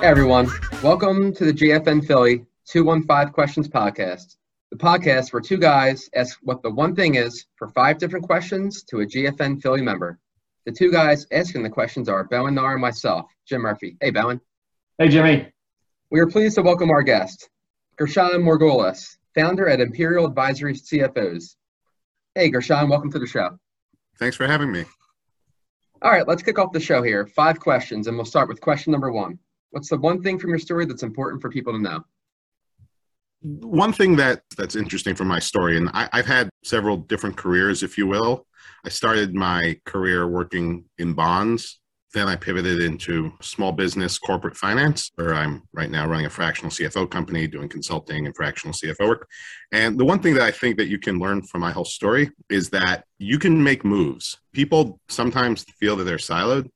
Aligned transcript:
Hey 0.00 0.06
everyone, 0.06 0.48
welcome 0.80 1.34
to 1.34 1.44
the 1.44 1.52
GFN 1.52 2.06
Philly 2.06 2.46
215 2.66 3.32
Questions 3.32 3.68
Podcast. 3.68 4.36
The 4.70 4.76
podcast 4.76 5.32
where 5.32 5.42
two 5.42 5.56
guys 5.56 6.08
ask 6.14 6.38
what 6.42 6.62
the 6.62 6.70
one 6.70 6.94
thing 6.94 7.16
is 7.16 7.46
for 7.56 7.66
five 7.70 7.98
different 7.98 8.24
questions 8.24 8.84
to 8.84 9.00
a 9.00 9.04
GFN 9.06 9.60
Philly 9.60 9.82
member. 9.82 10.20
The 10.66 10.72
two 10.72 10.92
guys 10.92 11.26
asking 11.32 11.64
the 11.64 11.68
questions 11.68 12.08
are 12.08 12.22
Bowen 12.22 12.54
Nar 12.54 12.74
and 12.74 12.80
myself, 12.80 13.26
Jim 13.44 13.62
Murphy. 13.62 13.96
Hey 14.00 14.10
Bowen. 14.12 14.40
Hey 14.98 15.08
Jimmy. 15.08 15.52
We 16.12 16.20
are 16.20 16.28
pleased 16.28 16.54
to 16.54 16.62
welcome 16.62 16.92
our 16.92 17.02
guest, 17.02 17.50
Gershon 17.96 18.44
Margolis, 18.44 19.16
founder 19.34 19.68
at 19.68 19.80
Imperial 19.80 20.26
Advisory 20.26 20.74
CFOs. 20.74 21.56
Hey 22.36 22.50
Gershon, 22.50 22.88
welcome 22.88 23.10
to 23.10 23.18
the 23.18 23.26
show. 23.26 23.58
Thanks 24.20 24.36
for 24.36 24.46
having 24.46 24.70
me. 24.70 24.84
All 26.02 26.12
right, 26.12 26.28
let's 26.28 26.44
kick 26.44 26.60
off 26.60 26.70
the 26.70 26.78
show 26.78 27.02
here. 27.02 27.26
Five 27.26 27.58
questions, 27.58 28.06
and 28.06 28.16
we'll 28.16 28.26
start 28.26 28.48
with 28.48 28.60
question 28.60 28.92
number 28.92 29.10
one. 29.10 29.40
What's 29.70 29.88
the 29.88 29.98
one 29.98 30.22
thing 30.22 30.38
from 30.38 30.50
your 30.50 30.58
story 30.58 30.86
that's 30.86 31.02
important 31.02 31.42
for 31.42 31.50
people 31.50 31.72
to 31.72 31.78
know? 31.78 32.04
One 33.40 33.92
thing 33.92 34.16
that 34.16 34.42
that's 34.56 34.74
interesting 34.74 35.14
from 35.14 35.28
my 35.28 35.38
story, 35.38 35.76
and 35.76 35.90
I, 35.94 36.08
I've 36.12 36.26
had 36.26 36.50
several 36.64 36.96
different 36.96 37.36
careers, 37.36 37.82
if 37.82 37.96
you 37.96 38.06
will. 38.06 38.46
I 38.84 38.88
started 38.88 39.34
my 39.34 39.78
career 39.84 40.26
working 40.26 40.84
in 40.98 41.14
bonds 41.14 41.80
then 42.14 42.28
I 42.28 42.36
pivoted 42.36 42.80
into 42.80 43.32
small 43.40 43.72
business 43.72 44.18
corporate 44.18 44.56
finance, 44.56 45.10
where 45.16 45.34
I'm 45.34 45.62
right 45.72 45.90
now 45.90 46.06
running 46.06 46.26
a 46.26 46.30
fractional 46.30 46.70
CFO 46.70 47.10
company, 47.10 47.46
doing 47.46 47.68
consulting 47.68 48.26
and 48.26 48.34
fractional 48.34 48.72
CFO 48.72 49.08
work. 49.08 49.28
And 49.72 49.98
the 49.98 50.04
one 50.04 50.20
thing 50.20 50.34
that 50.34 50.42
I 50.42 50.50
think 50.50 50.78
that 50.78 50.88
you 50.88 50.98
can 50.98 51.18
learn 51.18 51.42
from 51.42 51.60
my 51.60 51.70
whole 51.70 51.84
story 51.84 52.30
is 52.48 52.70
that 52.70 53.04
you 53.18 53.38
can 53.38 53.62
make 53.62 53.84
moves. 53.84 54.38
People 54.52 55.00
sometimes 55.08 55.64
feel 55.78 55.96
that 55.96 56.04
they're 56.04 56.16
siloed, 56.16 56.68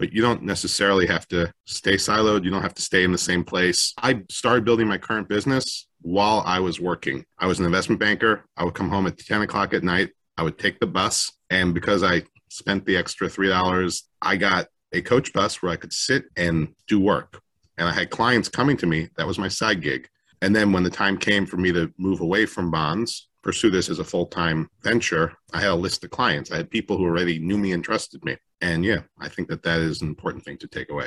but 0.00 0.14
you 0.14 0.22
don't 0.22 0.42
necessarily 0.42 1.06
have 1.06 1.28
to 1.28 1.52
stay 1.66 1.96
siloed. 1.96 2.42
You 2.42 2.50
don't 2.50 2.62
have 2.62 2.74
to 2.74 2.82
stay 2.82 3.04
in 3.04 3.12
the 3.12 3.18
same 3.18 3.44
place. 3.44 3.92
I 3.98 4.22
started 4.30 4.64
building 4.64 4.88
my 4.88 4.96
current 4.96 5.28
business 5.28 5.86
while 6.00 6.42
I 6.46 6.58
was 6.58 6.80
working. 6.80 7.26
I 7.38 7.46
was 7.46 7.60
an 7.60 7.66
investment 7.66 8.00
banker. 8.00 8.46
I 8.56 8.64
would 8.64 8.72
come 8.72 8.88
home 8.88 9.06
at 9.06 9.18
10 9.18 9.42
o'clock 9.42 9.74
at 9.74 9.84
night. 9.84 10.08
I 10.38 10.42
would 10.42 10.58
take 10.58 10.80
the 10.80 10.86
bus. 10.86 11.30
And 11.50 11.74
because 11.74 12.02
I 12.02 12.22
spent 12.48 12.86
the 12.86 12.96
extra 12.96 13.28
$3, 13.28 14.02
I 14.22 14.36
got 14.36 14.68
a 14.94 15.02
coach 15.02 15.34
bus 15.34 15.62
where 15.62 15.70
I 15.70 15.76
could 15.76 15.92
sit 15.92 16.24
and 16.34 16.74
do 16.88 16.98
work. 16.98 17.38
And 17.76 17.86
I 17.86 17.92
had 17.92 18.08
clients 18.08 18.48
coming 18.48 18.78
to 18.78 18.86
me. 18.86 19.10
That 19.18 19.26
was 19.26 19.38
my 19.38 19.48
side 19.48 19.82
gig. 19.82 20.08
And 20.40 20.56
then 20.56 20.72
when 20.72 20.82
the 20.82 20.88
time 20.88 21.18
came 21.18 21.44
for 21.44 21.58
me 21.58 21.72
to 21.72 21.92
move 21.98 22.22
away 22.22 22.46
from 22.46 22.70
bonds, 22.70 23.28
pursue 23.42 23.70
this 23.70 23.88
as 23.88 23.98
a 23.98 24.04
full 24.04 24.26
time 24.26 24.68
venture, 24.82 25.32
I 25.52 25.60
had 25.60 25.70
a 25.70 25.74
list 25.74 26.04
of 26.04 26.10
clients. 26.10 26.50
I 26.50 26.56
had 26.56 26.70
people 26.70 26.96
who 26.96 27.04
already 27.04 27.38
knew 27.38 27.58
me 27.58 27.72
and 27.72 27.82
trusted 27.82 28.24
me. 28.24 28.36
And 28.60 28.84
yeah, 28.84 29.00
I 29.18 29.28
think 29.28 29.48
that 29.48 29.62
that 29.62 29.80
is 29.80 30.02
an 30.02 30.08
important 30.08 30.44
thing 30.44 30.58
to 30.58 30.68
take 30.68 30.90
away. 30.90 31.06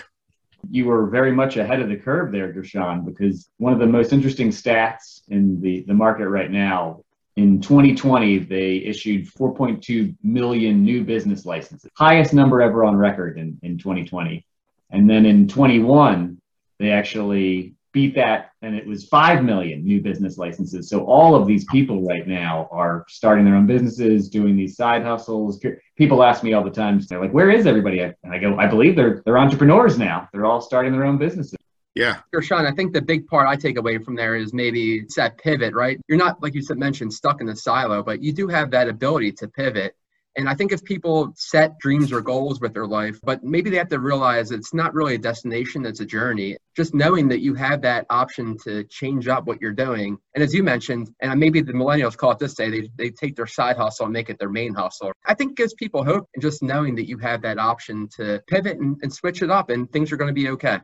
You 0.69 0.85
were 0.85 1.07
very 1.07 1.31
much 1.31 1.57
ahead 1.57 1.81
of 1.81 1.89
the 1.89 1.97
curve 1.97 2.31
there, 2.31 2.51
Gershon, 2.51 3.03
because 3.03 3.49
one 3.57 3.73
of 3.73 3.79
the 3.79 3.85
most 3.85 4.13
interesting 4.13 4.49
stats 4.49 5.21
in 5.27 5.59
the, 5.59 5.83
the 5.87 5.93
market 5.93 6.29
right 6.29 6.49
now 6.49 7.03
in 7.35 7.61
2020, 7.61 8.39
they 8.39 8.77
issued 8.77 9.27
4.2 9.27 10.15
million 10.23 10.83
new 10.83 11.03
business 11.03 11.45
licenses, 11.45 11.89
highest 11.97 12.33
number 12.33 12.61
ever 12.61 12.85
on 12.85 12.95
record 12.95 13.39
in, 13.39 13.57
in 13.63 13.77
2020. 13.77 14.45
And 14.91 15.09
then 15.09 15.25
in 15.25 15.47
21, 15.47 16.39
they 16.79 16.91
actually 16.91 17.73
beat 17.93 18.15
that 18.15 18.51
and 18.61 18.75
it 18.75 18.85
was 18.85 19.07
5 19.07 19.43
million 19.43 19.85
new 19.85 20.01
business 20.01 20.37
licenses. 20.37 20.89
So 20.89 21.05
all 21.05 21.35
of 21.35 21.47
these 21.47 21.63
people 21.65 22.03
right 22.03 22.27
now 22.27 22.67
are 22.71 23.05
starting 23.07 23.45
their 23.45 23.55
own 23.55 23.67
businesses, 23.67 24.29
doing 24.29 24.57
these 24.57 24.75
side 24.75 25.03
hustles. 25.03 25.63
People 25.97 26.23
ask 26.23 26.43
me 26.43 26.53
all 26.53 26.63
the 26.63 26.71
time, 26.71 26.99
they're 27.07 27.21
like, 27.21 27.31
where 27.31 27.51
is 27.51 27.67
everybody? 27.67 27.99
And 27.99 28.15
i 28.31 28.39
go, 28.39 28.57
I 28.57 28.67
believe 28.67 28.95
they're, 28.95 29.21
they're 29.25 29.37
entrepreneurs 29.37 29.97
now. 29.97 30.27
They're 30.33 30.45
all 30.45 30.59
starting 30.59 30.91
their 30.91 31.05
own 31.05 31.17
businesses. 31.17 31.55
Yeah. 31.95 32.21
Gershon. 32.33 32.65
I 32.65 32.71
think 32.71 32.91
the 32.91 33.01
big 33.01 33.27
part 33.27 33.47
I 33.47 33.55
take 33.55 33.77
away 33.77 33.99
from 33.99 34.15
there 34.15 34.35
is 34.35 34.53
maybe 34.53 34.97
it's 34.97 35.15
that 35.15 35.37
pivot, 35.37 35.75
right? 35.75 35.99
You're 36.07 36.17
not, 36.17 36.41
like 36.41 36.55
you 36.55 36.63
said, 36.63 36.79
mentioned, 36.79 37.13
stuck 37.13 37.39
in 37.39 37.47
the 37.47 37.55
silo, 37.55 38.01
but 38.01 38.21
you 38.23 38.33
do 38.33 38.47
have 38.47 38.71
that 38.71 38.89
ability 38.89 39.33
to 39.33 39.47
pivot. 39.47 39.95
And 40.35 40.49
I 40.49 40.55
think 40.55 40.71
if 40.71 40.83
people 40.83 41.31
set 41.35 41.77
dreams 41.79 42.11
or 42.11 42.21
goals 42.21 42.59
with 42.59 42.73
their 42.73 42.87
life, 42.87 43.19
but 43.23 43.43
maybe 43.43 43.69
they 43.69 43.77
have 43.77 43.89
to 43.89 43.99
realize 43.99 44.51
it's 44.51 44.73
not 44.73 44.93
really 44.93 45.15
a 45.15 45.19
destination, 45.19 45.85
it's 45.85 45.99
a 45.99 46.05
journey. 46.05 46.57
Just 46.75 46.95
knowing 46.95 47.27
that 47.27 47.41
you 47.41 47.53
have 47.53 47.81
that 47.83 48.07
option 48.09 48.57
to 48.63 48.83
change 48.85 49.27
up 49.27 49.45
what 49.45 49.61
you're 49.61 49.71
doing. 49.71 50.17
And 50.33 50.43
as 50.43 50.53
you 50.53 50.63
mentioned, 50.63 51.11
and 51.21 51.39
maybe 51.39 51.61
the 51.61 51.73
millennials 51.73 52.17
call 52.17 52.31
it 52.31 52.39
this 52.39 52.55
day, 52.55 52.69
they, 52.69 52.89
they 52.97 53.09
take 53.11 53.35
their 53.35 53.47
side 53.47 53.77
hustle 53.77 54.05
and 54.05 54.13
make 54.13 54.29
it 54.29 54.39
their 54.39 54.49
main 54.49 54.73
hustle. 54.73 55.11
I 55.25 55.35
think 55.35 55.55
gives 55.55 55.75
people 55.75 56.03
hope 56.03 56.27
and 56.33 56.41
just 56.41 56.63
knowing 56.63 56.95
that 56.95 57.07
you 57.07 57.17
have 57.19 57.43
that 57.43 57.59
option 57.59 58.09
to 58.17 58.41
pivot 58.47 58.77
and, 58.79 58.97
and 59.03 59.13
switch 59.13 59.43
it 59.43 59.51
up 59.51 59.69
and 59.69 59.91
things 59.91 60.11
are 60.11 60.17
going 60.17 60.29
to 60.29 60.33
be 60.33 60.49
okay. 60.49 60.79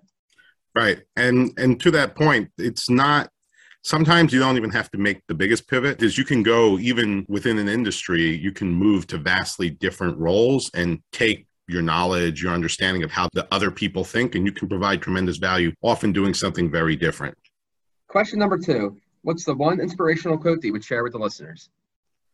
Right. 0.75 1.01
And 1.15 1.57
and 1.57 1.79
to 1.81 1.91
that 1.91 2.15
point, 2.15 2.51
it's 2.57 2.89
not 2.89 3.31
sometimes 3.81 4.33
you 4.33 4.39
don't 4.39 4.57
even 4.57 4.69
have 4.71 4.91
to 4.91 4.97
make 4.97 5.25
the 5.27 5.33
biggest 5.33 5.67
pivot 5.67 6.01
is 6.01 6.17
you 6.17 6.25
can 6.25 6.43
go 6.43 6.77
even 6.79 7.25
within 7.27 7.57
an 7.57 7.69
industry, 7.69 8.35
you 8.35 8.51
can 8.51 8.69
move 8.69 9.07
to 9.07 9.17
vastly 9.17 9.69
different 9.69 10.17
roles 10.17 10.69
and 10.73 10.99
take 11.11 11.45
your 11.67 11.81
knowledge, 11.81 12.41
your 12.41 12.53
understanding 12.53 13.03
of 13.03 13.11
how 13.11 13.29
the 13.33 13.47
other 13.53 13.69
people 13.69 14.03
think, 14.03 14.35
and 14.35 14.45
you 14.45 14.51
can 14.51 14.67
provide 14.67 15.01
tremendous 15.01 15.37
value, 15.37 15.71
often 15.81 16.11
doing 16.11 16.33
something 16.33 16.69
very 16.69 16.95
different. 16.95 17.37
Question 18.07 18.39
number 18.39 18.57
two 18.57 18.97
What's 19.21 19.43
the 19.43 19.53
one 19.53 19.79
inspirational 19.79 20.37
quote 20.37 20.61
that 20.61 20.67
you 20.67 20.73
would 20.73 20.83
share 20.83 21.03
with 21.03 21.11
the 21.11 21.19
listeners? 21.19 21.69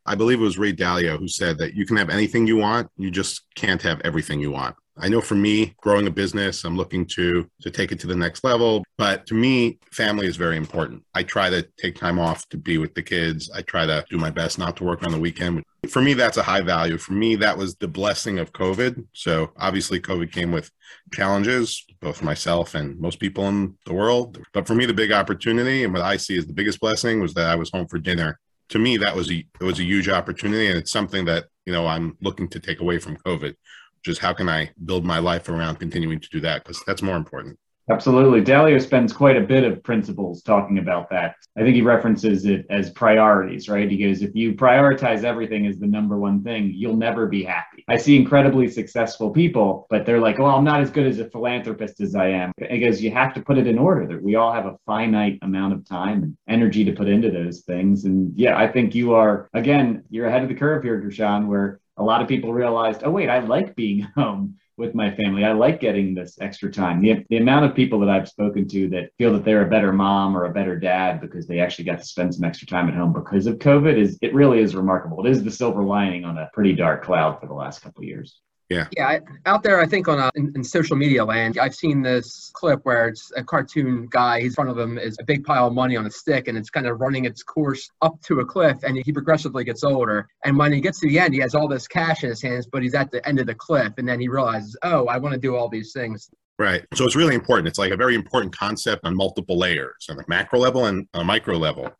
I 0.05 0.15
believe 0.15 0.39
it 0.39 0.43
was 0.43 0.57
Ray 0.57 0.71
Dalio 0.71 1.17
who 1.17 1.27
said 1.27 1.57
that 1.57 1.73
you 1.73 1.85
can 1.85 1.97
have 1.97 2.09
anything 2.09 2.45
you 2.45 2.57
want, 2.57 2.89
you 2.95 3.09
just 3.09 3.41
can't 3.55 3.81
have 3.81 4.01
everything 4.01 4.39
you 4.39 4.51
want. 4.51 4.75
I 4.97 5.09
know 5.09 5.19
for 5.19 5.35
me, 5.35 5.73
growing 5.81 6.07
a 6.07 6.11
business, 6.11 6.63
I'm 6.63 6.77
looking 6.77 7.05
to 7.07 7.49
to 7.61 7.69
take 7.69 7.91
it 7.91 7.99
to 7.99 8.07
the 8.07 8.15
next 8.15 8.43
level. 8.43 8.83
But 8.97 9.25
to 9.27 9.33
me, 9.33 9.79
family 9.91 10.25
is 10.25 10.37
very 10.37 10.55
important. 10.55 11.03
I 11.13 11.23
try 11.23 11.49
to 11.49 11.67
take 11.77 11.95
time 11.95 12.17
off 12.17 12.47
to 12.49 12.57
be 12.57 12.77
with 12.77 12.93
the 12.95 13.03
kids. 13.03 13.51
I 13.53 13.61
try 13.61 13.85
to 13.85 14.05
do 14.09 14.17
my 14.17 14.29
best 14.29 14.57
not 14.57 14.77
to 14.77 14.85
work 14.85 15.03
on 15.03 15.11
the 15.11 15.19
weekend. 15.19 15.63
For 15.89 16.01
me, 16.01 16.13
that's 16.13 16.37
a 16.37 16.43
high 16.43 16.61
value. 16.61 16.97
For 16.97 17.13
me, 17.13 17.35
that 17.35 17.57
was 17.57 17.75
the 17.75 17.89
blessing 17.89 18.39
of 18.39 18.53
COVID. 18.53 19.05
So 19.13 19.51
obviously, 19.57 19.99
COVID 19.99 20.31
came 20.31 20.51
with 20.51 20.71
challenges, 21.13 21.83
both 21.99 22.17
for 22.17 22.25
myself 22.25 22.73
and 22.73 22.97
most 22.99 23.19
people 23.19 23.47
in 23.49 23.77
the 23.85 23.93
world. 23.93 24.39
But 24.53 24.65
for 24.65 24.75
me, 24.75 24.85
the 24.85 24.93
big 24.93 25.11
opportunity 25.11 25.83
and 25.83 25.93
what 25.93 26.03
I 26.03 26.17
see 26.17 26.37
as 26.37 26.47
the 26.47 26.53
biggest 26.53 26.79
blessing 26.79 27.19
was 27.19 27.33
that 27.33 27.47
I 27.47 27.55
was 27.55 27.69
home 27.69 27.87
for 27.87 27.99
dinner. 27.99 28.39
To 28.69 28.79
me, 28.79 28.97
that 28.97 29.15
was 29.15 29.29
a 29.29 29.45
it 29.59 29.63
was 29.63 29.79
a 29.79 29.83
huge 29.83 30.09
opportunity, 30.09 30.67
and 30.67 30.77
it's 30.77 30.91
something 30.91 31.25
that 31.25 31.45
you 31.65 31.73
know 31.73 31.85
I'm 31.85 32.17
looking 32.21 32.47
to 32.49 32.59
take 32.59 32.79
away 32.79 32.97
from 32.97 33.17
COVID 33.17 33.55
just 34.05 34.21
how 34.21 34.33
can 34.33 34.47
I 34.47 34.71
build 34.85 35.03
my 35.03 35.19
life 35.19 35.49
around 35.49 35.77
continuing 35.77 36.19
to 36.19 36.29
do 36.29 36.39
that? 36.41 36.63
Because 36.63 36.83
that's 36.85 37.01
more 37.01 37.17
important. 37.17 37.57
Absolutely. 37.87 38.41
Dalio 38.41 38.81
spends 38.81 39.13
quite 39.13 39.37
a 39.37 39.41
bit 39.41 39.63
of 39.63 39.83
principles 39.83 40.41
talking 40.41 40.79
about 40.79 41.07
that. 41.11 41.35
I 41.55 41.61
think 41.61 41.75
he 41.75 41.83
references 41.83 42.45
it 42.45 42.65
as 42.71 42.89
priorities, 42.89 43.69
right? 43.69 43.89
He 43.89 44.03
goes, 44.03 44.23
if 44.23 44.35
you 44.35 44.53
prioritize 44.53 45.23
everything 45.23 45.67
as 45.67 45.77
the 45.77 45.85
number 45.85 46.17
one 46.17 46.41
thing, 46.41 46.71
you'll 46.73 46.97
never 46.97 47.27
be 47.27 47.43
happy. 47.43 47.85
I 47.87 47.97
see 47.97 48.15
incredibly 48.15 48.67
successful 48.69 49.29
people, 49.29 49.85
but 49.91 50.03
they're 50.03 50.19
like, 50.19 50.39
well, 50.39 50.55
I'm 50.55 50.63
not 50.63 50.81
as 50.81 50.89
good 50.89 51.05
as 51.05 51.19
a 51.19 51.29
philanthropist 51.29 52.01
as 52.01 52.15
I 52.15 52.29
am. 52.29 52.51
He 52.57 52.79
goes, 52.79 53.03
you 53.03 53.11
have 53.11 53.35
to 53.35 53.41
put 53.41 53.59
it 53.59 53.67
in 53.67 53.77
order 53.77 54.07
that 54.07 54.21
we 54.21 54.33
all 54.33 54.51
have 54.51 54.65
a 54.65 54.77
finite 54.87 55.37
amount 55.43 55.73
of 55.73 55.85
time 55.85 56.23
and 56.23 56.37
energy 56.49 56.85
to 56.85 56.91
put 56.91 57.07
into 57.07 57.29
those 57.29 57.61
things. 57.61 58.05
And 58.05 58.33
yeah, 58.35 58.57
I 58.57 58.67
think 58.67 58.95
you 58.95 59.13
are, 59.13 59.47
again, 59.53 60.03
you're 60.09 60.25
ahead 60.25 60.41
of 60.41 60.49
the 60.49 60.55
curve 60.55 60.81
here, 60.81 60.99
Gershon, 60.99 61.47
where 61.47 61.79
a 61.97 62.03
lot 62.03 62.21
of 62.21 62.27
people 62.27 62.53
realized, 62.53 63.01
oh, 63.03 63.11
wait, 63.11 63.29
I 63.29 63.39
like 63.39 63.75
being 63.75 64.01
home 64.15 64.57
with 64.77 64.93
my 64.93 65.15
family. 65.15 65.45
I 65.45 65.53
like 65.53 65.79
getting 65.79 66.13
this 66.13 66.37
extra 66.41 66.69
time. 66.69 67.01
The, 67.01 67.25
the 67.29 67.37
amount 67.37 67.65
of 67.65 67.75
people 67.75 67.99
that 67.99 68.09
I've 68.09 68.27
spoken 68.27 68.67
to 68.69 68.89
that 68.89 69.11
feel 69.17 69.31
that 69.33 69.45
they're 69.45 69.65
a 69.65 69.69
better 69.69 69.93
mom 69.93 70.35
or 70.35 70.45
a 70.45 70.53
better 70.53 70.77
dad 70.77 71.21
because 71.21 71.47
they 71.47 71.59
actually 71.59 71.85
got 71.85 71.99
to 71.99 72.05
spend 72.05 72.35
some 72.35 72.43
extra 72.43 72.67
time 72.67 72.89
at 72.89 72.95
home 72.95 73.13
because 73.13 73.47
of 73.47 73.59
COVID 73.59 73.97
is 73.97 74.17
it 74.21 74.33
really 74.33 74.59
is 74.59 74.75
remarkable. 74.75 75.25
It 75.25 75.29
is 75.29 75.43
the 75.43 75.51
silver 75.51 75.83
lining 75.83 76.25
on 76.25 76.37
a 76.37 76.49
pretty 76.53 76.73
dark 76.73 77.05
cloud 77.05 77.39
for 77.39 77.47
the 77.47 77.53
last 77.53 77.79
couple 77.79 78.03
years. 78.03 78.41
Yeah. 78.69 78.87
Yeah. 78.97 79.19
Out 79.45 79.61
there, 79.61 79.79
I 79.79 79.85
think 79.85 80.07
on 80.07 80.19
a, 80.19 80.31
in, 80.35 80.51
in, 80.55 80.63
social 80.63 80.95
media 80.95 81.23
land, 81.23 81.59
I've 81.59 81.75
seen 81.75 82.01
this 82.01 82.49
clip 82.53 82.79
where 82.83 83.09
it's 83.09 83.31
a 83.35 83.43
cartoon 83.43 84.07
guy. 84.09 84.41
He's 84.41 84.51
in 84.51 84.55
front 84.55 84.69
of 84.71 84.77
him 84.79 84.97
is 84.97 85.17
a 85.19 85.23
big 85.23 85.43
pile 85.43 85.67
of 85.67 85.73
money 85.73 85.95
on 85.95 86.05
a 86.07 86.11
stick, 86.11 86.47
and 86.47 86.57
it's 86.57 86.71
kind 86.71 86.87
of 86.87 86.99
running 86.99 87.25
its 87.25 87.43
course 87.43 87.89
up 88.01 88.19
to 88.23 88.39
a 88.39 88.45
cliff, 88.45 88.77
and 88.83 88.97
he 88.97 89.13
progressively 89.13 89.63
gets 89.63 89.83
older. 89.83 90.27
And 90.45 90.57
when 90.57 90.73
he 90.73 90.81
gets 90.81 90.99
to 91.01 91.07
the 91.07 91.19
end, 91.19 91.35
he 91.35 91.39
has 91.41 91.53
all 91.53 91.67
this 91.67 91.87
cash 91.87 92.23
in 92.23 92.29
his 92.29 92.41
hands, 92.41 92.65
but 92.65 92.81
he's 92.81 92.95
at 92.95 93.11
the 93.11 93.27
end 93.27 93.39
of 93.39 93.45
the 93.45 93.55
cliff, 93.55 93.93
and 93.97 94.07
then 94.07 94.19
he 94.19 94.27
realizes, 94.27 94.75
oh, 94.81 95.05
I 95.05 95.17
want 95.17 95.33
to 95.33 95.39
do 95.39 95.55
all 95.55 95.69
these 95.69 95.93
things. 95.93 96.29
Right. 96.57 96.85
So 96.93 97.05
it's 97.05 97.15
really 97.15 97.35
important. 97.35 97.67
It's 97.67 97.77
like 97.77 97.91
a 97.91 97.97
very 97.97 98.15
important 98.15 98.57
concept 98.57 99.05
on 99.05 99.15
multiple 99.15 99.59
layers, 99.59 100.07
on 100.09 100.17
a 100.17 100.23
macro 100.27 100.59
level 100.59 100.85
and 100.85 101.07
a 101.13 101.23
micro 101.23 101.57
level. 101.57 101.91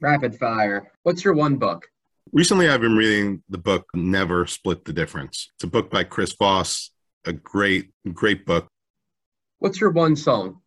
Rapid 0.00 0.36
fire. 0.36 0.90
What's 1.02 1.24
your 1.24 1.34
one 1.34 1.56
book? 1.56 1.86
Recently, 2.32 2.68
I've 2.68 2.80
been 2.80 2.96
reading 2.96 3.42
the 3.48 3.58
book 3.58 3.86
Never 3.94 4.46
Split 4.46 4.84
the 4.84 4.92
Difference. 4.92 5.50
It's 5.54 5.64
a 5.64 5.68
book 5.68 5.90
by 5.90 6.04
Chris 6.04 6.34
Voss, 6.38 6.90
a 7.24 7.32
great, 7.32 7.90
great 8.12 8.44
book. 8.44 8.66
What's 9.60 9.80
your 9.80 9.90
one 9.90 10.14
song? 10.14 10.60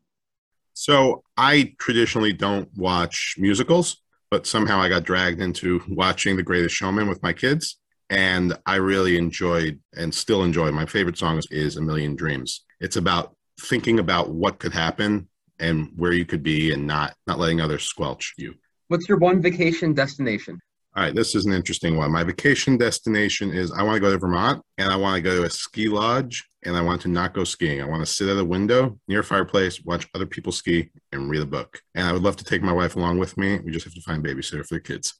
So, 0.74 1.24
I 1.38 1.74
traditionally 1.78 2.34
don't 2.34 2.70
watch 2.76 3.36
musicals, 3.38 3.98
but 4.32 4.48
somehow 4.48 4.80
I 4.80 4.90
got 4.90 5.04
dragged 5.04 5.42
into 5.42 5.84
watching 5.90 6.36
The 6.36 6.44
Greatest 6.44 6.76
Showman 6.76 7.08
with 7.08 7.22
my 7.22 7.34
kids. 7.34 7.78
And 8.10 8.58
I 8.66 8.76
really 8.76 9.18
enjoyed 9.18 9.80
and 9.96 10.14
still 10.14 10.44
enjoy. 10.44 10.72
My 10.72 10.86
favorite 10.86 11.18
song 11.18 11.42
is 11.52 11.78
A 11.78 11.82
Million 11.82 12.16
Dreams. 12.16 12.66
It's 12.80 12.96
about 12.96 13.36
thinking 13.60 14.00
about 14.00 14.32
what 14.32 14.60
could 14.60 14.74
happen 14.74 15.30
and 15.60 15.92
where 15.96 16.12
you 16.12 16.26
could 16.26 16.44
be 16.44 16.74
and 16.74 16.88
not 16.88 17.16
not 17.28 17.40
letting 17.40 17.62
others 17.62 17.84
squelch 17.84 18.34
you. 18.38 18.56
What's 18.88 19.08
your 19.08 19.20
one 19.20 19.42
vacation 19.42 19.94
destination? 19.94 20.60
All 20.94 21.04
right, 21.04 21.16
this 21.16 21.36
is 21.36 21.46
an 21.46 21.54
interesting 21.54 21.96
one. 21.96 22.12
My 22.12 22.26
vacation 22.26 22.78
destination 22.78 23.54
is 23.54 23.72
I 23.72 23.82
want 23.82 23.96
to 23.96 24.02
go 24.02 24.12
to 24.12 24.18
Vermont 24.18 24.62
and 24.78 24.92
I 24.92 24.98
want 24.98 25.16
to 25.16 25.22
go 25.22 25.38
to 25.38 25.46
a 25.46 25.50
ski 25.50 25.88
lodge 25.88 26.44
and 26.66 26.76
I 26.76 26.82
want 26.82 27.02
to 27.04 27.08
not 27.08 27.34
go 27.34 27.46
skiing. 27.46 27.82
I 27.82 27.86
want 27.86 28.06
to 28.06 28.12
sit 28.12 28.28
at 28.28 28.38
a 28.38 28.44
window 28.44 29.00
near 29.08 29.22
a 29.22 29.24
fireplace, 29.24 29.82
watch 29.86 30.06
other 30.14 30.26
people 30.26 30.52
ski, 30.52 30.90
and 31.14 31.30
read 31.30 31.42
a 31.42 31.46
book. 31.46 31.82
And 31.96 32.06
I 32.06 32.12
would 32.12 32.24
love 32.24 32.36
to 32.38 32.44
take 32.44 32.62
my 32.62 32.74
wife 32.74 32.98
along 32.98 33.20
with 33.20 33.38
me. 33.38 33.60
We 33.60 33.72
just 33.72 33.86
have 33.86 33.94
to 33.94 34.02
find 34.02 34.26
a 34.26 34.30
babysitter 34.30 34.68
for 34.68 34.74
the 34.74 34.82
kids. 34.82 35.14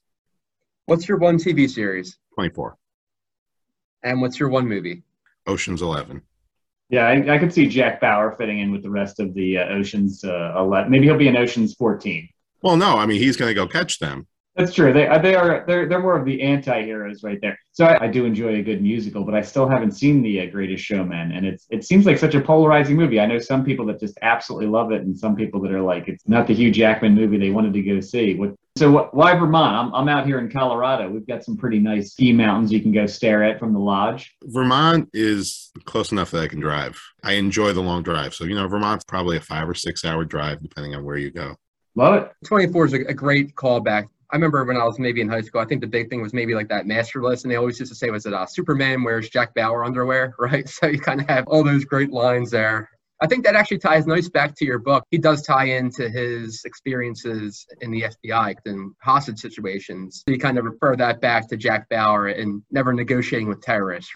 What's 0.84 1.08
your 1.08 1.16
one 1.16 1.38
TV 1.38 1.70
series? 1.70 2.18
24. 2.34 2.76
And 4.02 4.20
what's 4.20 4.38
your 4.38 4.50
one 4.50 4.68
movie? 4.68 5.04
Ocean's 5.46 5.80
11. 5.80 6.20
Yeah, 6.90 7.06
I, 7.06 7.36
I 7.36 7.38
could 7.38 7.52
see 7.52 7.66
Jack 7.66 7.98
Bauer 8.02 8.36
fitting 8.36 8.58
in 8.58 8.72
with 8.72 8.82
the 8.82 8.90
rest 8.90 9.20
of 9.20 9.32
the 9.32 9.56
uh, 9.56 9.68
Ocean's 9.68 10.22
uh, 10.22 10.52
11. 10.58 10.90
Maybe 10.90 11.06
he'll 11.06 11.16
be 11.16 11.28
in 11.28 11.36
Ocean's 11.38 11.72
14. 11.74 12.28
Well, 12.62 12.76
no, 12.76 12.98
I 12.98 13.06
mean, 13.06 13.18
he's 13.18 13.38
going 13.38 13.48
to 13.48 13.54
go 13.54 13.66
catch 13.66 13.98
them. 13.98 14.26
That's 14.54 14.74
true. 14.74 14.92
They 14.92 15.06
uh, 15.08 15.18
they 15.18 15.34
are 15.34 15.64
they're 15.66 15.88
they're 15.88 16.02
more 16.02 16.16
of 16.16 16.26
the 16.26 16.42
anti-heroes 16.42 17.22
right 17.22 17.38
there. 17.40 17.58
So 17.72 17.86
I, 17.86 18.04
I 18.04 18.08
do 18.08 18.26
enjoy 18.26 18.56
a 18.56 18.62
good 18.62 18.82
musical, 18.82 19.24
but 19.24 19.34
I 19.34 19.40
still 19.40 19.66
haven't 19.66 19.92
seen 19.92 20.20
the 20.22 20.40
uh, 20.40 20.46
Greatest 20.46 20.84
Showman, 20.84 21.32
and 21.32 21.46
it's 21.46 21.66
it 21.70 21.84
seems 21.84 22.04
like 22.04 22.18
such 22.18 22.34
a 22.34 22.40
polarizing 22.40 22.96
movie. 22.96 23.18
I 23.18 23.24
know 23.24 23.38
some 23.38 23.64
people 23.64 23.86
that 23.86 23.98
just 23.98 24.18
absolutely 24.20 24.66
love 24.66 24.92
it, 24.92 25.02
and 25.02 25.16
some 25.16 25.36
people 25.36 25.58
that 25.62 25.72
are 25.72 25.80
like 25.80 26.06
it's 26.06 26.28
not 26.28 26.46
the 26.46 26.54
Hugh 26.54 26.70
Jackman 26.70 27.14
movie 27.14 27.38
they 27.38 27.48
wanted 27.48 27.72
to 27.72 27.82
go 27.82 28.00
see. 28.00 28.34
What 28.34 28.54
so 28.76 28.90
what, 28.90 29.14
why 29.14 29.34
Vermont? 29.34 29.74
I'm 29.74 29.94
I'm 29.94 30.08
out 30.08 30.26
here 30.26 30.38
in 30.38 30.50
Colorado. 30.50 31.08
We've 31.08 31.26
got 31.26 31.42
some 31.42 31.56
pretty 31.56 31.78
nice 31.78 32.12
ski 32.12 32.30
mountains 32.30 32.70
you 32.70 32.82
can 32.82 32.92
go 32.92 33.06
stare 33.06 33.42
at 33.42 33.58
from 33.58 33.72
the 33.72 33.80
lodge. 33.80 34.36
Vermont 34.44 35.08
is 35.14 35.72
close 35.86 36.12
enough 36.12 36.30
that 36.32 36.42
I 36.42 36.48
can 36.48 36.60
drive. 36.60 37.00
I 37.24 37.32
enjoy 37.32 37.72
the 37.72 37.80
long 37.80 38.02
drive, 38.02 38.34
so 38.34 38.44
you 38.44 38.54
know 38.54 38.68
Vermont's 38.68 39.04
probably 39.04 39.38
a 39.38 39.40
five 39.40 39.66
or 39.66 39.74
six 39.74 40.04
hour 40.04 40.26
drive 40.26 40.60
depending 40.60 40.94
on 40.94 41.04
where 41.04 41.16
you 41.16 41.30
go. 41.30 41.56
Love 41.94 42.22
it. 42.22 42.32
24 42.46 42.86
is 42.86 42.92
a, 42.94 43.00
a 43.08 43.14
great 43.14 43.54
callback 43.54 44.08
I 44.32 44.36
remember 44.36 44.64
when 44.64 44.78
I 44.78 44.84
was 44.84 44.98
maybe 44.98 45.20
in 45.20 45.28
high 45.28 45.42
school, 45.42 45.60
I 45.60 45.66
think 45.66 45.82
the 45.82 45.86
big 45.86 46.08
thing 46.08 46.22
was 46.22 46.32
maybe 46.32 46.54
like 46.54 46.68
that 46.68 46.86
master 46.86 47.22
list. 47.22 47.44
And 47.44 47.52
they 47.52 47.56
always 47.56 47.78
used 47.78 47.92
to 47.92 47.96
say, 47.96 48.08
was 48.08 48.24
it 48.24 48.32
uh, 48.32 48.46
Superman 48.46 49.02
wears 49.02 49.28
Jack 49.28 49.54
Bauer 49.54 49.84
underwear, 49.84 50.34
right? 50.38 50.66
So 50.66 50.86
you 50.86 50.98
kind 50.98 51.20
of 51.20 51.28
have 51.28 51.46
all 51.46 51.62
those 51.62 51.84
great 51.84 52.10
lines 52.10 52.50
there. 52.50 52.88
I 53.20 53.26
think 53.26 53.44
that 53.44 53.54
actually 53.54 53.78
ties 53.78 54.06
nice 54.06 54.28
back 54.28 54.56
to 54.56 54.64
your 54.64 54.78
book. 54.78 55.04
He 55.10 55.18
does 55.18 55.42
tie 55.42 55.66
into 55.66 56.08
his 56.08 56.64
experiences 56.64 57.66
in 57.80 57.92
the 57.92 58.06
FBI 58.24 58.56
and 58.64 58.92
hostage 59.00 59.38
situations. 59.38 60.24
So 60.26 60.32
you 60.32 60.40
kind 60.40 60.58
of 60.58 60.64
refer 60.64 60.96
that 60.96 61.20
back 61.20 61.46
to 61.48 61.56
Jack 61.56 61.88
Bauer 61.88 62.28
and 62.28 62.62
never 62.72 62.92
negotiating 62.92 63.48
with 63.48 63.60
terrorists. 63.60 64.10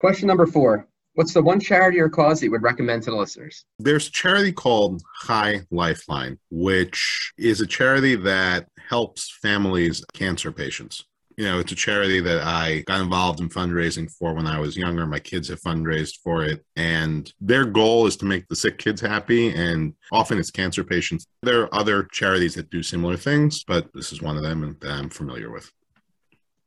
Question 0.00 0.28
number 0.28 0.46
four 0.46 0.88
What's 1.14 1.32
the 1.32 1.42
one 1.42 1.60
charity 1.60 2.00
or 2.00 2.08
cause 2.08 2.40
that 2.40 2.46
you 2.46 2.50
would 2.50 2.62
recommend 2.62 3.04
to 3.04 3.10
the 3.10 3.16
listeners? 3.16 3.64
There's 3.78 4.08
a 4.08 4.10
charity 4.10 4.50
called 4.50 5.00
Chai 5.24 5.60
Lifeline, 5.70 6.38
which 6.50 7.32
is 7.38 7.60
a 7.60 7.66
charity 7.66 8.16
that 8.16 8.68
helps 8.88 9.30
families 9.42 10.04
cancer 10.12 10.52
patients. 10.52 11.04
You 11.36 11.46
know, 11.46 11.58
it's 11.58 11.72
a 11.72 11.76
charity 11.76 12.20
that 12.20 12.42
I 12.44 12.84
got 12.86 13.00
involved 13.00 13.40
in 13.40 13.48
fundraising 13.48 14.08
for 14.08 14.34
when 14.34 14.46
I 14.46 14.60
was 14.60 14.76
younger. 14.76 15.04
My 15.04 15.18
kids 15.18 15.48
have 15.48 15.60
fundraised 15.60 16.18
for 16.22 16.44
it. 16.44 16.64
And 16.76 17.32
their 17.40 17.64
goal 17.64 18.06
is 18.06 18.16
to 18.18 18.24
make 18.24 18.46
the 18.46 18.54
sick 18.54 18.78
kids 18.78 19.00
happy. 19.00 19.52
And 19.52 19.94
often 20.12 20.38
it's 20.38 20.52
cancer 20.52 20.84
patients. 20.84 21.26
There 21.42 21.62
are 21.62 21.74
other 21.74 22.04
charities 22.04 22.54
that 22.54 22.70
do 22.70 22.84
similar 22.84 23.16
things, 23.16 23.64
but 23.64 23.92
this 23.94 24.12
is 24.12 24.22
one 24.22 24.36
of 24.36 24.44
them 24.44 24.76
that 24.80 24.90
I'm 24.92 25.10
familiar 25.10 25.50
with. 25.50 25.72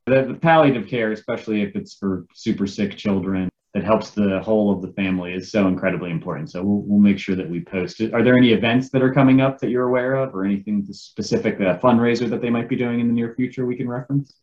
The, 0.06 0.24
the 0.24 0.34
palliative 0.34 0.88
care, 0.88 1.14
especially 1.14 1.62
if 1.62 1.76
it's 1.76 1.96
for 1.96 2.26
super 2.34 2.68
sick 2.68 2.98
children, 2.98 3.50
that 3.78 3.86
helps 3.86 4.10
the 4.10 4.42
whole 4.42 4.74
of 4.74 4.82
the 4.82 4.92
family 4.94 5.36
is 5.36 5.52
so 5.52 5.68
incredibly 5.68 6.10
important. 6.10 6.50
So 6.50 6.64
we'll, 6.64 6.82
we'll 6.82 7.00
make 7.00 7.20
sure 7.20 7.36
that 7.36 7.48
we 7.48 7.64
post 7.64 8.02
it. 8.02 8.12
Are 8.12 8.24
there 8.24 8.36
any 8.36 8.52
events 8.52 8.90
that 8.90 9.04
are 9.04 9.14
coming 9.14 9.40
up 9.40 9.60
that 9.60 9.70
you're 9.70 9.88
aware 9.88 10.16
of 10.16 10.34
or 10.34 10.46
anything 10.46 10.84
specific, 10.92 11.62
uh, 11.62 11.78
fundraiser 11.78 12.28
that 12.32 12.42
they 12.42 12.50
might 12.50 12.70
be 12.70 12.76
doing 12.76 13.00
in 13.00 13.08
the 13.08 13.14
near 13.14 13.36
future 13.36 13.68
we 13.68 13.76
can 13.76 13.88
reference? 13.88 14.34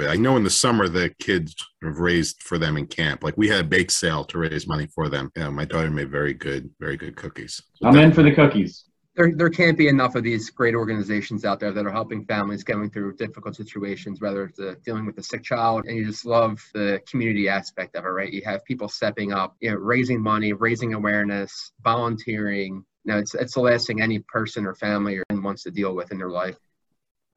I 0.00 0.16
know 0.16 0.38
in 0.38 0.44
the 0.44 0.48
summer 0.48 0.88
the 0.88 1.10
kids 1.18 1.54
have 1.82 1.98
raised 1.98 2.42
for 2.42 2.56
them 2.56 2.78
in 2.78 2.86
camp. 2.86 3.22
Like 3.22 3.36
we 3.36 3.48
had 3.48 3.60
a 3.60 3.68
bake 3.68 3.90
sale 3.90 4.24
to 4.24 4.38
raise 4.38 4.66
money 4.66 4.86
for 4.86 5.10
them. 5.10 5.30
Yeah, 5.36 5.50
my 5.50 5.66
daughter 5.66 5.90
made 5.90 6.10
very 6.10 6.32
good, 6.32 6.70
very 6.80 6.96
good 6.96 7.14
cookies. 7.14 7.60
So 7.74 7.88
I'm 7.88 7.96
in 7.98 8.12
for 8.12 8.22
the 8.22 8.32
cookies 8.32 8.87
there, 9.18 9.32
there 9.34 9.50
can't 9.50 9.76
be 9.76 9.88
enough 9.88 10.14
of 10.14 10.22
these 10.22 10.48
great 10.48 10.76
organizations 10.76 11.44
out 11.44 11.58
there 11.58 11.72
that 11.72 11.84
are 11.84 11.90
helping 11.90 12.24
families 12.24 12.62
going 12.62 12.88
through 12.88 13.16
difficult 13.16 13.56
situations, 13.56 14.20
whether 14.20 14.44
it's 14.44 14.60
uh, 14.60 14.76
dealing 14.84 15.06
with 15.06 15.18
a 15.18 15.22
sick 15.24 15.42
child, 15.42 15.86
and 15.86 15.96
you 15.96 16.06
just 16.06 16.24
love 16.24 16.64
the 16.72 17.02
community 17.10 17.48
aspect 17.48 17.96
of 17.96 18.04
it, 18.04 18.08
right? 18.08 18.32
You 18.32 18.42
have 18.44 18.64
people 18.64 18.88
stepping 18.88 19.32
up, 19.32 19.56
you 19.58 19.72
know, 19.72 19.76
raising 19.76 20.22
money, 20.22 20.52
raising 20.52 20.94
awareness, 20.94 21.72
volunteering. 21.82 22.84
You 23.04 23.12
know, 23.12 23.18
it's, 23.18 23.34
it's 23.34 23.54
the 23.54 23.60
last 23.60 23.88
thing 23.88 24.00
any 24.00 24.20
person 24.20 24.64
or 24.64 24.76
family 24.76 25.20
wants 25.30 25.64
to 25.64 25.72
deal 25.72 25.96
with 25.96 26.12
in 26.12 26.18
their 26.18 26.30
life. 26.30 26.56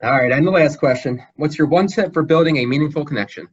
All 0.04 0.12
right, 0.12 0.32
and 0.32 0.46
the 0.46 0.52
last 0.52 0.78
question. 0.78 1.24
What's 1.36 1.58
your 1.58 1.68
one 1.68 1.88
tip 1.88 2.14
for 2.14 2.22
building 2.22 2.58
a 2.58 2.66
meaningful 2.68 3.06
connection? 3.06 3.48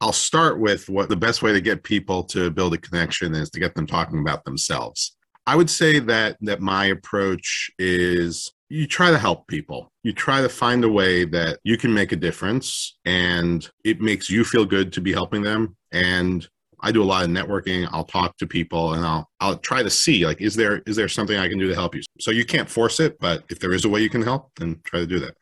I'll 0.00 0.12
start 0.12 0.60
with 0.60 0.88
what 0.88 1.08
the 1.08 1.16
best 1.16 1.42
way 1.42 1.52
to 1.52 1.60
get 1.60 1.82
people 1.82 2.22
to 2.24 2.48
build 2.52 2.74
a 2.74 2.78
connection 2.78 3.34
is 3.34 3.50
to 3.50 3.60
get 3.60 3.74
them 3.74 3.88
talking 3.88 4.20
about 4.20 4.44
themselves. 4.44 5.16
I 5.46 5.56
would 5.56 5.70
say 5.70 5.98
that 5.98 6.36
that 6.40 6.60
my 6.60 6.86
approach 6.86 7.70
is 7.78 8.52
you 8.68 8.86
try 8.86 9.10
to 9.10 9.18
help 9.18 9.48
people. 9.48 9.92
You 10.02 10.12
try 10.12 10.40
to 10.40 10.48
find 10.48 10.84
a 10.84 10.88
way 10.88 11.24
that 11.26 11.58
you 11.62 11.76
can 11.76 11.92
make 11.92 12.12
a 12.12 12.16
difference 12.16 12.96
and 13.04 13.68
it 13.84 14.00
makes 14.00 14.30
you 14.30 14.44
feel 14.44 14.64
good 14.64 14.92
to 14.94 15.00
be 15.00 15.12
helping 15.12 15.42
them 15.42 15.76
and 15.92 16.48
I 16.82 16.90
do 16.90 17.02
a 17.02 17.04
lot 17.04 17.22
of 17.22 17.30
networking. 17.30 17.88
I'll 17.92 18.04
talk 18.04 18.36
to 18.38 18.46
people 18.46 18.94
and 18.94 19.04
I'll 19.04 19.28
I'll 19.40 19.56
try 19.56 19.82
to 19.82 19.90
see 19.90 20.26
like 20.26 20.40
is 20.40 20.54
there 20.54 20.82
is 20.86 20.96
there 20.96 21.08
something 21.08 21.36
I 21.38 21.48
can 21.48 21.58
do 21.58 21.68
to 21.68 21.74
help 21.74 21.94
you. 21.94 22.02
So 22.20 22.30
you 22.30 22.44
can't 22.44 22.68
force 22.68 22.98
it, 22.98 23.18
but 23.20 23.44
if 23.48 23.60
there 23.60 23.72
is 23.72 23.84
a 23.84 23.88
way 23.88 24.00
you 24.00 24.10
can 24.10 24.22
help, 24.22 24.50
then 24.56 24.80
try 24.84 25.00
to 25.00 25.06
do 25.06 25.20
that. 25.20 25.34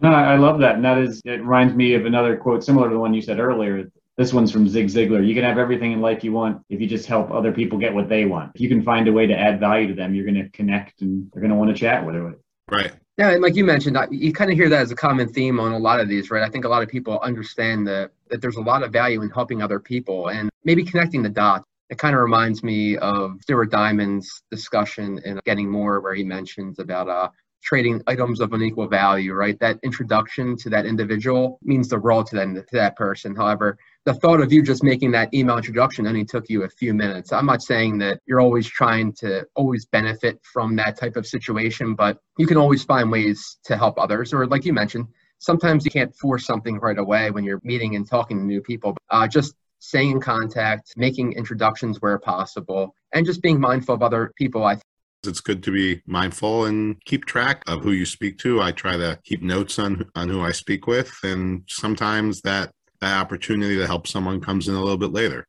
No, 0.00 0.10
I 0.10 0.36
love 0.36 0.60
that. 0.60 0.76
And 0.76 0.84
that 0.84 0.98
is 0.98 1.20
it 1.24 1.40
reminds 1.40 1.74
me 1.74 1.94
of 1.94 2.04
another 2.04 2.36
quote 2.36 2.64
similar 2.64 2.88
to 2.88 2.94
the 2.94 3.00
one 3.00 3.14
you 3.14 3.22
said 3.22 3.38
earlier. 3.38 3.90
This 4.18 4.32
one's 4.32 4.50
from 4.50 4.68
Zig 4.68 4.88
Ziglar. 4.88 5.24
You 5.24 5.32
can 5.32 5.44
have 5.44 5.58
everything 5.58 5.92
in 5.92 6.00
life 6.00 6.24
you 6.24 6.32
want 6.32 6.60
if 6.68 6.80
you 6.80 6.88
just 6.88 7.06
help 7.06 7.30
other 7.30 7.52
people 7.52 7.78
get 7.78 7.94
what 7.94 8.08
they 8.08 8.24
want. 8.24 8.50
If 8.56 8.60
you 8.60 8.68
can 8.68 8.82
find 8.82 9.06
a 9.06 9.12
way 9.12 9.28
to 9.28 9.38
add 9.38 9.60
value 9.60 9.86
to 9.86 9.94
them, 9.94 10.12
you're 10.12 10.24
going 10.24 10.42
to 10.42 10.48
connect 10.50 11.02
and 11.02 11.30
they're 11.32 11.40
going 11.40 11.52
to 11.52 11.56
want 11.56 11.70
to 11.70 11.76
chat 11.76 12.04
with 12.04 12.16
it. 12.16 12.40
Right. 12.68 12.90
Yeah, 13.16 13.30
and 13.30 13.42
like 13.42 13.54
you 13.54 13.64
mentioned, 13.64 13.96
you 14.10 14.32
kind 14.32 14.50
of 14.50 14.56
hear 14.56 14.68
that 14.68 14.80
as 14.80 14.90
a 14.90 14.96
common 14.96 15.28
theme 15.32 15.60
on 15.60 15.72
a 15.72 15.78
lot 15.78 16.00
of 16.00 16.08
these, 16.08 16.32
right? 16.32 16.42
I 16.42 16.48
think 16.48 16.64
a 16.64 16.68
lot 16.68 16.82
of 16.82 16.88
people 16.88 17.20
understand 17.20 17.86
that 17.86 18.10
that 18.28 18.42
there's 18.42 18.56
a 18.56 18.60
lot 18.60 18.82
of 18.82 18.92
value 18.92 19.22
in 19.22 19.30
helping 19.30 19.62
other 19.62 19.78
people 19.78 20.28
and 20.28 20.50
maybe 20.64 20.84
connecting 20.84 21.22
the 21.22 21.28
dots. 21.28 21.64
It 21.88 21.98
kind 21.98 22.14
of 22.14 22.20
reminds 22.20 22.64
me 22.64 22.96
of 22.98 23.38
Stuart 23.42 23.70
Diamond's 23.70 24.42
discussion 24.50 25.20
in 25.24 25.40
Getting 25.46 25.70
More, 25.70 26.00
where 26.00 26.14
he 26.14 26.24
mentions 26.24 26.80
about 26.80 27.08
uh, 27.08 27.28
trading 27.62 28.02
items 28.06 28.40
of 28.40 28.52
unequal 28.52 28.88
value, 28.88 29.32
right? 29.34 29.58
That 29.58 29.78
introduction 29.82 30.56
to 30.58 30.70
that 30.70 30.86
individual 30.86 31.58
means 31.62 31.88
the 31.88 31.98
world 31.98 32.26
to 32.28 32.36
that, 32.36 32.68
to 32.68 32.76
that 32.76 32.96
person. 32.96 33.34
However, 33.34 33.78
the 34.08 34.14
thought 34.14 34.40
of 34.40 34.50
you 34.50 34.62
just 34.62 34.82
making 34.82 35.10
that 35.10 35.28
email 35.34 35.58
introduction 35.58 36.06
only 36.06 36.24
took 36.24 36.48
you 36.48 36.62
a 36.62 36.68
few 36.70 36.94
minutes. 36.94 37.30
I'm 37.30 37.44
not 37.44 37.60
saying 37.60 37.98
that 37.98 38.22
you're 38.24 38.40
always 38.40 38.66
trying 38.66 39.12
to 39.16 39.46
always 39.54 39.84
benefit 39.84 40.40
from 40.50 40.76
that 40.76 40.98
type 40.98 41.16
of 41.16 41.26
situation, 41.26 41.94
but 41.94 42.16
you 42.38 42.46
can 42.46 42.56
always 42.56 42.82
find 42.82 43.12
ways 43.12 43.58
to 43.64 43.76
help 43.76 43.98
others. 43.98 44.32
Or, 44.32 44.46
like 44.46 44.64
you 44.64 44.72
mentioned, 44.72 45.08
sometimes 45.40 45.84
you 45.84 45.90
can't 45.90 46.14
force 46.16 46.46
something 46.46 46.78
right 46.78 46.96
away 46.96 47.30
when 47.30 47.44
you're 47.44 47.60
meeting 47.64 47.96
and 47.96 48.08
talking 48.08 48.38
to 48.38 48.44
new 48.44 48.62
people. 48.62 48.96
Uh, 49.10 49.28
just 49.28 49.54
staying 49.78 50.12
in 50.12 50.20
contact, 50.22 50.94
making 50.96 51.34
introductions 51.34 52.00
where 52.00 52.18
possible, 52.18 52.94
and 53.12 53.26
just 53.26 53.42
being 53.42 53.60
mindful 53.60 53.94
of 53.94 54.02
other 54.02 54.32
people, 54.38 54.64
I 54.64 54.78
it's 55.26 55.40
good 55.40 55.62
to 55.64 55.72
be 55.72 56.00
mindful 56.06 56.64
and 56.64 56.96
keep 57.04 57.26
track 57.26 57.62
of 57.66 57.82
who 57.82 57.90
you 57.90 58.06
speak 58.06 58.38
to. 58.38 58.62
I 58.62 58.70
try 58.72 58.96
to 58.96 59.18
keep 59.24 59.42
notes 59.42 59.78
on 59.78 60.08
on 60.14 60.30
who 60.30 60.40
I 60.40 60.52
speak 60.52 60.86
with, 60.86 61.12
and 61.22 61.64
sometimes 61.68 62.40
that 62.42 62.70
that 63.00 63.20
opportunity 63.20 63.76
to 63.76 63.86
help 63.86 64.06
someone 64.06 64.40
comes 64.40 64.68
in 64.68 64.74
a 64.74 64.80
little 64.80 64.98
bit 64.98 65.12
later. 65.12 65.46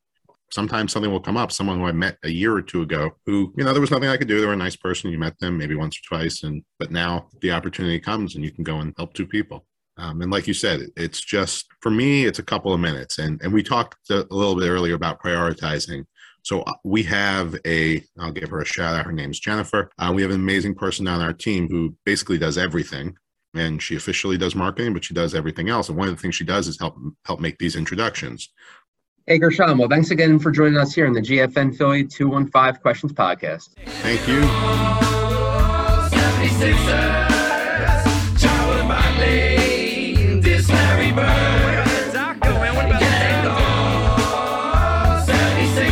Sometimes 0.52 0.92
something 0.92 1.12
will 1.12 1.20
come 1.20 1.36
up, 1.36 1.52
someone 1.52 1.78
who 1.78 1.86
I 1.86 1.92
met 1.92 2.18
a 2.24 2.28
year 2.28 2.52
or 2.52 2.62
two 2.62 2.82
ago 2.82 3.10
who, 3.24 3.54
you 3.56 3.62
know, 3.62 3.72
there 3.72 3.80
was 3.80 3.92
nothing 3.92 4.08
I 4.08 4.16
could 4.16 4.26
do. 4.26 4.40
They 4.40 4.46
were 4.46 4.52
a 4.52 4.56
nice 4.56 4.74
person. 4.74 5.10
You 5.12 5.18
met 5.18 5.38
them 5.38 5.56
maybe 5.56 5.76
once 5.76 5.96
or 5.96 6.16
twice. 6.16 6.42
And, 6.42 6.64
but 6.78 6.90
now 6.90 7.28
the 7.40 7.52
opportunity 7.52 8.00
comes 8.00 8.34
and 8.34 8.44
you 8.44 8.50
can 8.50 8.64
go 8.64 8.80
and 8.80 8.92
help 8.96 9.14
two 9.14 9.26
people. 9.26 9.64
Um, 9.96 10.22
and 10.22 10.32
like 10.32 10.48
you 10.48 10.54
said, 10.54 10.88
it's 10.96 11.20
just, 11.20 11.66
for 11.80 11.90
me, 11.90 12.24
it's 12.24 12.40
a 12.40 12.44
couple 12.44 12.72
of 12.72 12.80
minutes. 12.80 13.18
And, 13.18 13.40
and 13.42 13.52
we 13.52 13.62
talked 13.62 14.10
a 14.10 14.26
little 14.30 14.56
bit 14.56 14.68
earlier 14.68 14.94
about 14.94 15.22
prioritizing. 15.22 16.04
So 16.42 16.62
uh, 16.62 16.72
we 16.84 17.02
have 17.04 17.54
a, 17.66 18.02
I'll 18.18 18.32
give 18.32 18.48
her 18.50 18.62
a 18.62 18.64
shout 18.64 18.94
out. 18.94 19.06
Her 19.06 19.12
name's 19.12 19.38
Jennifer. 19.38 19.90
Uh, 19.98 20.10
we 20.12 20.22
have 20.22 20.30
an 20.30 20.40
amazing 20.40 20.74
person 20.74 21.06
on 21.06 21.20
our 21.20 21.34
team 21.34 21.68
who 21.68 21.94
basically 22.04 22.38
does 22.38 22.58
everything 22.58 23.14
and 23.54 23.82
she 23.82 23.96
officially 23.96 24.38
does 24.38 24.54
marketing, 24.54 24.92
but 24.92 25.04
she 25.04 25.14
does 25.14 25.34
everything 25.34 25.68
else. 25.68 25.88
And 25.88 25.98
one 25.98 26.08
of 26.08 26.14
the 26.14 26.20
things 26.20 26.34
she 26.34 26.44
does 26.44 26.68
is 26.68 26.78
help 26.78 26.96
help 27.24 27.40
make 27.40 27.58
these 27.58 27.76
introductions. 27.76 28.50
Hey 29.26 29.38
Gershon, 29.38 29.78
well, 29.78 29.88
thanks 29.88 30.10
again 30.10 30.38
for 30.38 30.50
joining 30.50 30.78
us 30.78 30.94
here 30.94 31.06
in 31.06 31.12
the 31.12 31.20
GFN 31.20 31.76
Philly 31.76 32.04
215 32.04 32.80
Questions 32.80 33.12
Podcast. 33.12 33.70
Thank 34.02 34.26
you. 34.26 34.40